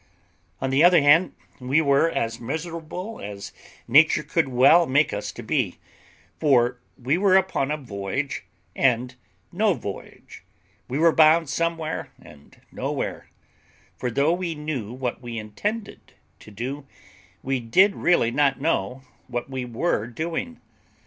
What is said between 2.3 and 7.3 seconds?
miserable as nature could well make us to be, for we